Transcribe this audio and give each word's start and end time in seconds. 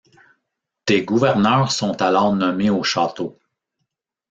Des 0.87 1.05
gouverneurs 1.05 1.71
sont 1.71 2.01
alors 2.01 2.33
nommés 2.35 2.71
au 2.71 2.81
château. 2.81 3.37